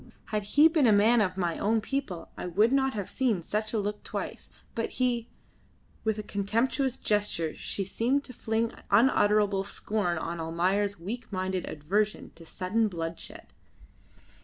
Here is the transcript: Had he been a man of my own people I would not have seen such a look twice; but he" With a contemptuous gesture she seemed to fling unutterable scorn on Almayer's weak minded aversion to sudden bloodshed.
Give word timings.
Had 0.29 0.41
he 0.57 0.67
been 0.67 0.87
a 0.87 0.91
man 0.91 1.21
of 1.21 1.37
my 1.37 1.59
own 1.59 1.79
people 1.79 2.31
I 2.35 2.47
would 2.47 2.71
not 2.73 2.95
have 2.95 3.07
seen 3.07 3.43
such 3.43 3.71
a 3.71 3.77
look 3.79 4.03
twice; 4.03 4.49
but 4.73 4.89
he" 4.97 5.27
With 6.03 6.17
a 6.17 6.23
contemptuous 6.23 6.97
gesture 6.97 7.55
she 7.55 7.85
seemed 7.85 8.23
to 8.23 8.33
fling 8.33 8.71
unutterable 8.89 9.63
scorn 9.63 10.17
on 10.17 10.39
Almayer's 10.39 10.99
weak 10.99 11.31
minded 11.31 11.69
aversion 11.69 12.31
to 12.33 12.47
sudden 12.47 12.87
bloodshed. 12.87 13.53